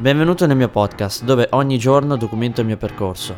[0.00, 3.36] Benvenuto nel mio podcast, dove ogni giorno documento il mio percorso.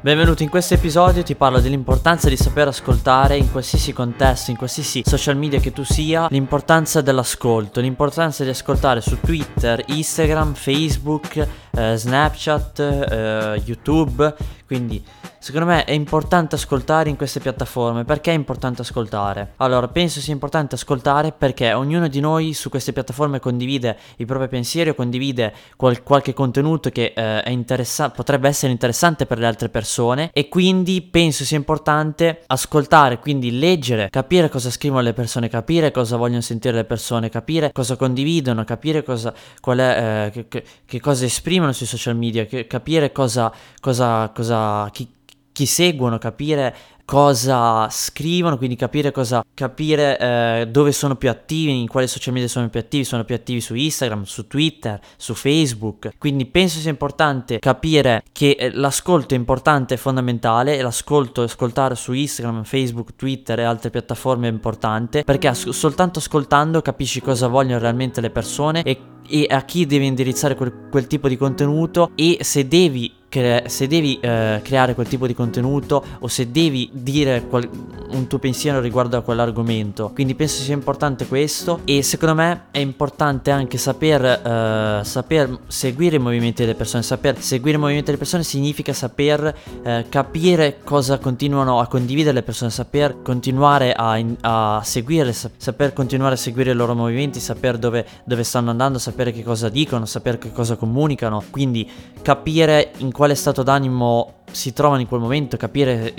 [0.00, 5.02] Benvenuto in questo episodio, ti parlo dell'importanza di saper ascoltare in qualsiasi contesto, in qualsiasi
[5.04, 11.96] social media che tu sia, l'importanza dell'ascolto, l'importanza di ascoltare su Twitter, Instagram, Facebook, eh,
[11.96, 14.32] Snapchat, eh, YouTube,
[14.64, 15.04] quindi
[15.38, 18.04] secondo me è importante ascoltare in queste piattaforme.
[18.04, 19.52] Perché è importante ascoltare?
[19.56, 24.48] Allora, penso sia importante ascoltare perché ognuno di noi su queste piattaforme condivide i propri
[24.48, 29.68] pensieri o condivide qual- qualche contenuto che eh, interessa- potrebbe essere interessante per le altre
[29.68, 35.90] persone e quindi penso sia importante ascoltare, quindi leggere, capire cosa scrivono le persone, capire
[35.90, 41.24] cosa vogliono sentire le persone, capire cosa condividono, capire cosa, è, eh, che, che cosa
[41.24, 45.08] esprimono sui social media, che, capire cosa, cosa, cosa chi,
[45.58, 46.72] chi seguono, capire
[47.04, 52.48] cosa scrivono, quindi capire cosa capire eh, dove sono più attivi, in quali social media
[52.48, 56.10] sono più attivi, sono più attivi su Instagram, su Twitter, su Facebook.
[56.16, 61.96] Quindi penso sia importante capire che eh, l'ascolto è importante e fondamentale e l'ascolto ascoltare
[61.96, 67.48] su Instagram, Facebook, Twitter e altre piattaforme è importante perché as- soltanto ascoltando capisci cosa
[67.48, 72.10] vogliono realmente le persone e e a chi devi indirizzare quel, quel, tipo di contenuto
[72.14, 76.88] e se devi, cre- se devi eh, creare quel tipo di contenuto o se devi
[76.92, 77.68] dire qual-
[78.10, 80.10] un tuo pensiero riguardo a quell'argomento.
[80.14, 86.16] Quindi penso sia importante questo e secondo me è importante anche saper, eh, saper seguire
[86.16, 87.02] i movimenti delle persone.
[87.02, 92.42] Saper seguire i movimenti delle persone significa saper eh, capire cosa continuano a condividere le
[92.42, 97.40] persone, saper continuare a, in- a seguirle, sa- saper continuare a seguire i loro movimenti,
[97.40, 101.42] sapere dove, dove stanno andando, sapere che cosa dicono, sapere che cosa comunicano.
[101.50, 101.88] Quindi
[102.22, 106.14] capire in quale stato d'animo si trovano in quel momento, capire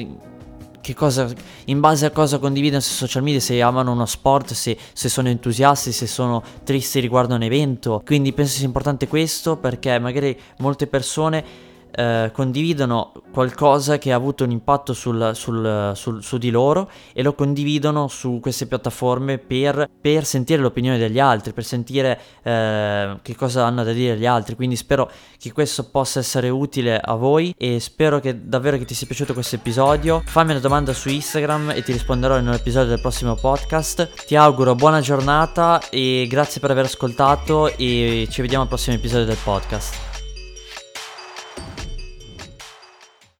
[0.81, 1.29] che cosa,
[1.67, 5.29] in base a cosa condividono sui social media, se amano uno sport, se, se, sono
[5.29, 8.01] entusiasti, se sono tristi riguardo un evento.
[8.05, 14.43] Quindi penso sia importante questo perché magari molte persone eh, condividono qualcosa che ha avuto
[14.43, 19.89] un impatto sul, sul, sul, su di loro e lo condividono su queste piattaforme per,
[19.99, 24.55] per sentire l'opinione degli altri, per sentire eh, che cosa hanno da dire gli altri.
[24.55, 28.93] Quindi spero che questo possa essere utile a voi e spero che davvero che ti
[28.93, 30.21] sia piaciuto questo episodio.
[30.25, 34.25] Fammi una domanda su Instagram e ti risponderò in un episodio del prossimo podcast.
[34.25, 39.25] Ti auguro buona giornata e grazie per aver ascoltato e ci vediamo al prossimo episodio
[39.25, 40.08] del podcast.